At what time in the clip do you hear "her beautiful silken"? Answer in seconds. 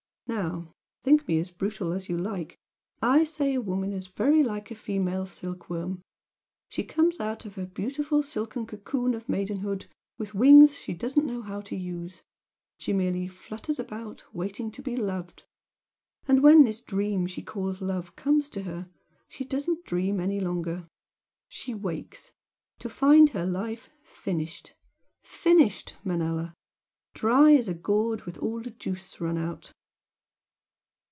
7.55-8.65